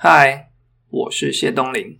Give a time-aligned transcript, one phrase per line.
[0.00, 0.52] 嗨，
[0.90, 1.98] 我是谢东林。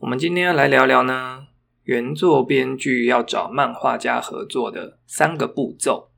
[0.00, 1.46] 我们今天要来聊聊呢，
[1.84, 6.10] 原作编剧要找漫画家合作的三个步骤。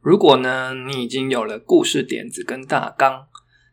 [0.00, 3.28] 如果呢，你已经有了故事点子跟大纲，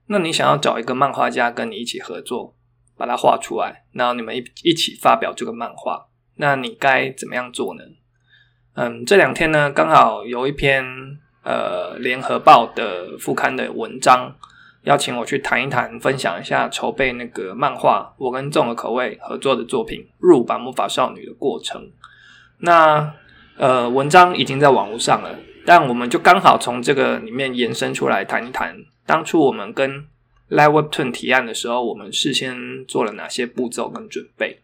[0.06, 2.56] 那你想要找一个漫画家跟你一起合作，
[2.96, 7.82] 把它画出来，然后你们一一起发表这个漫画，那你该怎么样做呢？
[8.76, 10.86] 嗯，这两天呢，刚好有一篇
[11.42, 14.36] 呃联合报的副刊的文章。
[14.84, 21.92] 邀请我去谈一谈，分享一下筹备那个漫画，我跟众的口味合作的作品《入版魔法少女》的过程。
[22.60, 23.14] 那
[23.58, 28.76] 呃，文章已经在网络上了，但我们就刚好从这个里面延伸出来谈一谈，
[29.06, 30.06] 当初我们跟
[30.50, 34.62] Live Webtoon 提案的时候，我们事先做了哪些步骤跟准备。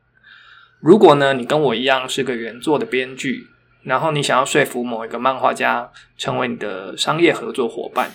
[0.79, 3.47] 如果呢，你跟我一样是个原作的编剧，
[3.83, 8.11] 然后你想要说服某一个漫画家成为你的商业合作伙伴。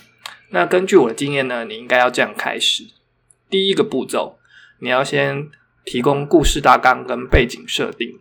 [0.52, 2.88] 那根据我的经验呢，你应该要这样开始。
[3.48, 4.38] 第一个步骤，
[4.80, 5.48] 你要先
[5.84, 8.18] 提供故事大纲跟背景设定，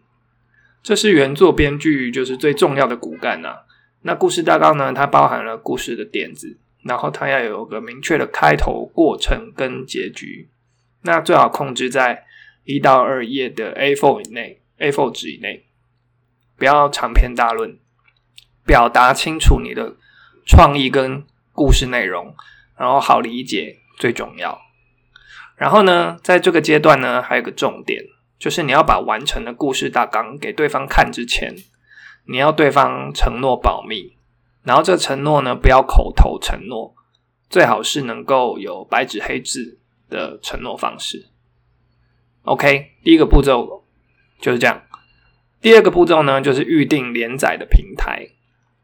[0.83, 3.61] 这是原作编剧就是最重要的骨干呐。
[4.03, 10.49] 那故事大纲呢，它包含了故事的点子，然后它要有个明确的开头、过程跟结局。
[11.01, 12.25] 那最好控制在
[12.63, 15.65] 一到二页的 A4 以内，A4 纸以内，
[16.55, 17.77] 不要长篇大论，
[18.65, 19.95] 表达清楚你的
[20.45, 21.23] 创意跟。
[21.59, 22.33] 故事内容，
[22.77, 24.61] 然后好理解最重要。
[25.57, 28.01] 然后呢，在这个阶段呢，还有个重点，
[28.37, 31.53] 就是你要把完成的故事大纲给对方看之前，
[32.27, 34.15] 你要对方承诺保密。
[34.63, 36.95] 然后这承诺呢，不要口头承诺，
[37.49, 39.79] 最好是能够有白纸黑字
[40.09, 41.27] 的承诺方式。
[42.43, 43.83] OK，第一个步骤
[44.39, 44.81] 就是这样。
[45.59, 48.29] 第二个步骤呢，就是预定连载的平台。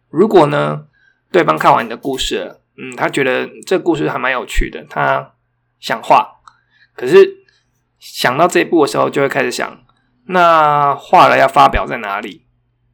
[0.10, 0.88] 如果呢，
[1.32, 2.60] 对方看完你的故事。
[2.78, 5.34] 嗯，他觉得这故事还蛮有趣的，他
[5.80, 6.42] 想画，
[6.94, 7.46] 可是
[8.00, 9.82] 想到这一步的时候，就会开始想，
[10.28, 12.46] 那画了要发表在哪里？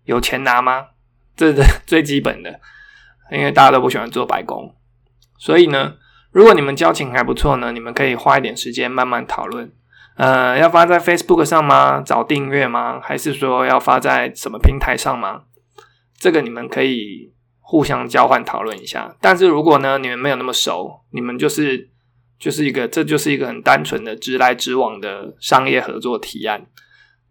[0.03, 0.89] 有钱拿吗？
[1.35, 2.59] 这是最基本的，
[3.31, 4.75] 因为大家都不喜欢做白工，
[5.39, 5.95] 所以呢，
[6.31, 9.71] 如果你们交情还不错呢，你们可以花一点时间慢慢讨论，
[10.15, 12.03] 呃，要发在 Facebook 上吗？
[12.05, 12.99] 找订阅吗？
[13.01, 15.43] 还是说要发在什么平台上吗？
[16.19, 17.33] 这个你们可以。
[17.61, 21.89] 互相交换讨论一下，但是如果呢，你们没有那么熟，你们就是
[22.37, 26.65] 就是一个，这就是一个很单纯的直来直往的商业合作提案。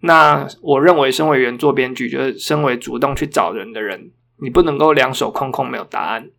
[0.02, 6.30] 那我认为，身为原作编剧，就是身为主动去找人的人，你不能够两手空空没有答案。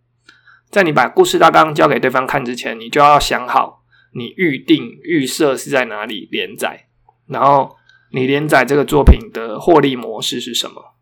[0.72, 6.88] 在你把故事大纲交给对方看之前，你就要想好，你预定预设是在哪里连载，
[7.28, 7.75] 然后
[8.13, 10.96] 你连载这个作品的获利模式是什么。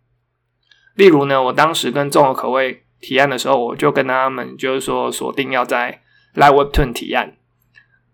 [0.99, 2.83] 例如呢，我当时跟综合口味。
[3.01, 6.01] 提案的时候，我就跟他们就是说锁定要在
[6.35, 7.37] Live Webtoon 提案，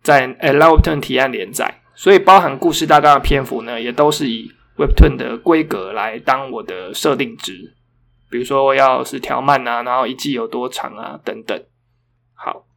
[0.04, 7.76] 在呃 Live Webtoon 提案连载，所以包含故事大纲的篇幅呢，也都是以 Webtoon 的规格来当我的设定值，
[8.30, 11.60] 比如说要是条漫啊，然后一季有多长啊等等。
[12.36, 12.68] 好，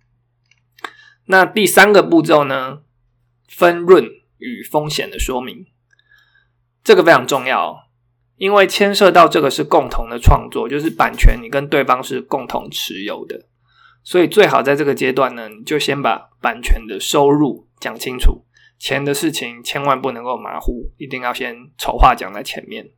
[1.26, 2.78] 那第三个步骤呢，
[3.46, 4.08] 分润
[4.38, 5.66] 与风险的说明，
[6.82, 7.87] 这个非常重要。
[8.38, 13.46] 因为牵涉到这个是共同的创作，就是版权你跟对方是共同持有的，
[14.02, 18.46] 所以最好在这个阶段呢，你就先把版权的收入讲清楚，
[18.78, 22.88] 钱的事情千万不能够马虎，一定要先丑话讲在前面。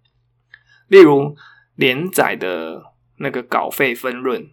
[0.88, 1.34] 例如
[1.74, 2.82] 连载的
[3.18, 4.50] 那个稿费分润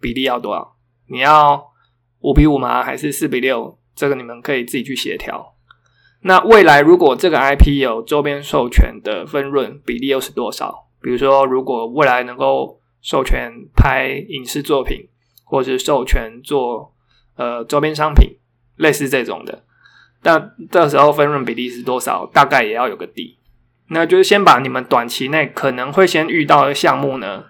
[0.00, 0.76] 比例要多少？
[1.08, 1.72] 你要
[2.20, 2.84] 五比五吗？
[2.84, 3.78] 还是四比六？
[3.96, 5.56] 这个你们可以自己去协调。
[6.20, 10.86] 那未来如果这个 IP 有周边授权的分润比例又是多少？
[11.00, 15.08] 比如说，如果未来能够授权拍影视作品，
[15.44, 16.92] 或是授权做
[17.36, 18.36] 呃周边商品，
[18.76, 19.62] 类似这种的，
[20.24, 20.38] 那
[20.70, 22.26] 到时候分润比例是多少？
[22.26, 23.38] 大概也要有个底。
[23.90, 27.44] 那就是先把你们短期内可能会先遇到的项目呢，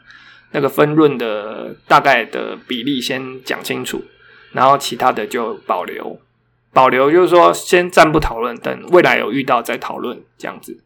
[0.52, 4.04] 那个分润的大概的比例先讲清楚，
[4.52, 6.20] 然后其他的就保留。
[6.72, 10.82] 保留就是说，先暂不讨论，等未来有遇到再讨论这样子。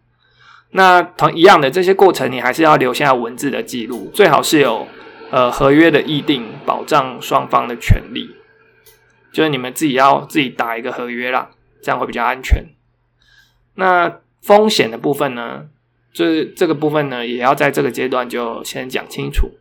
[0.71, 4.87] 那同一样的这些过程，你还是要留下文字的记录，最好是有
[5.31, 8.37] 呃合约的议定，保障双方的权利。
[9.33, 11.51] 就是你们自己要自己打一个合约啦，
[11.83, 12.67] 这样会比较安全。
[13.75, 15.65] 那风险的部分呢，
[16.13, 19.53] 就是这个部分呢，也要在这个阶段就先讲清楚。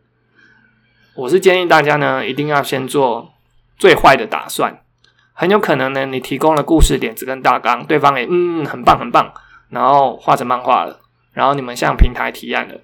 [1.14, 3.32] 我是建议大家呢，一定要先做
[3.78, 4.81] 最坏的打算。
[5.42, 8.64] 很有可能呢，你提供了故事点子跟大纲，对方也嗯。
[8.64, 9.34] 很棒很棒，
[9.70, 11.00] 然后画成漫画了，
[11.32, 12.76] 然后你们向平台提案了，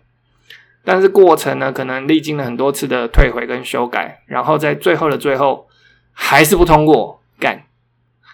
[0.85, 5.69] 但是过程呢，可能历经了很多次的退回跟修改，然后在最后的最后
[6.13, 7.63] 还是不通过，干。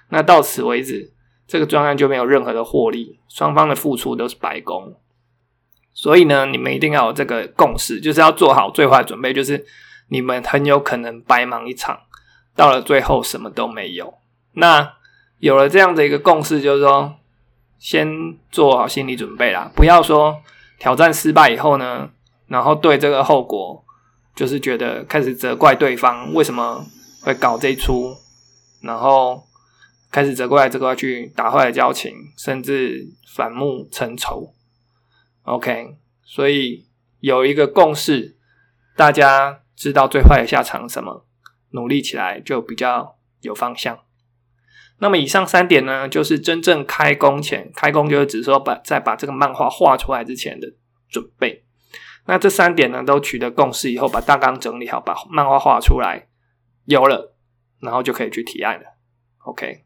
[0.08, 1.12] 那到此为止，
[1.46, 4.94] 这个专案就没有任何的获利，双方的付出都是白工。
[5.92, 9.66] 所以呢，你们一定要有这个共识，就是要做好最坏准备，就是
[10.08, 12.00] 你们很有可能白忙一场，
[12.54, 14.14] 到了最后什么都没有。
[14.52, 14.94] 那
[15.38, 17.14] 有了这样的一个共识，就是说，
[17.78, 18.08] 先
[18.50, 20.40] 做好心理准备啦，不要说
[20.78, 22.10] 挑战失败以后呢，
[22.46, 23.84] 然后对这个后果
[24.34, 26.84] 就是觉得开始责怪对方为什么
[27.22, 28.16] 会搞这出，
[28.80, 29.42] 然后
[30.10, 34.54] 开始责怪这个去打坏了交情，甚至反目成仇。
[35.42, 36.86] OK，所以
[37.20, 38.36] 有一个共识，
[38.96, 41.26] 大家知道最坏的下场什么，
[41.74, 43.98] 努力起来就比较有方向。
[44.98, 50.72] 那么以上三点呢，就是真正开工前，开工就是指说把在把这个漫画画出来之前的
[51.08, 51.64] 准备。
[52.26, 56.28] 那这三点呢，都取得共识以后，把大纲整理好，把漫画画出来，
[56.86, 57.34] 有了，
[57.80, 58.96] 然后就可以去提案了。
[59.44, 59.84] OK，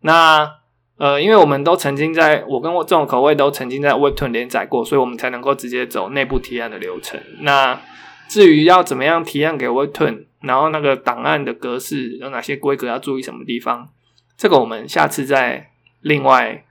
[0.00, 0.60] 那。
[0.98, 7.20] 呃，因为我们都曾经在，我跟我这种口味都曾经在 Webtoon 连载过，所以我们才能够直接走内部提案的流程。
[7.40, 7.78] 那
[8.28, 13.88] 至于要怎么样提案给 Webtoon，然后那个档案的格式有哪些规格要注意什么地方，
[14.36, 15.70] 这个我们下次再
[16.00, 16.64] 另外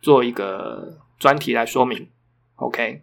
[0.00, 2.08] 做一个专题来说明。
[2.56, 3.02] OK，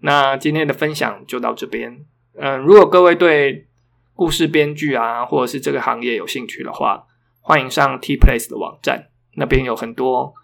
[0.00, 2.04] 那今天的分享就到这边。
[2.34, 3.66] 嗯，如果各位对
[4.14, 7.06] 故事编剧啊，或者是这个行业有兴趣的话，
[7.40, 9.08] 欢迎上 T Place 的网站。
[9.34, 10.34] 那边有很多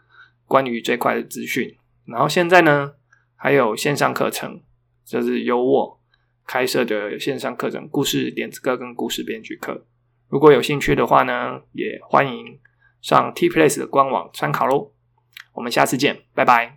[0.46, 1.76] 关于这块的资讯，
[2.06, 2.92] 然后现在呢
[3.36, 4.62] 还有线上课程，
[5.04, 5.97] 就是由我
[6.48, 9.86] 开设的线上课程——故事点子课跟故事编剧课。
[10.28, 12.58] 如果有兴趣的话呢，也欢迎
[13.00, 14.92] 上 T Place 的官网参考喽。
[15.54, 16.76] 我们下次见，拜拜。